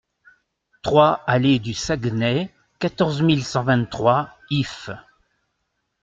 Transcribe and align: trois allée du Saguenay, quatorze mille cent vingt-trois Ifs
trois 0.81 1.21
allée 1.27 1.59
du 1.59 1.75
Saguenay, 1.75 2.49
quatorze 2.79 3.21
mille 3.21 3.45
cent 3.45 3.63
vingt-trois 3.63 4.29
Ifs 4.49 4.89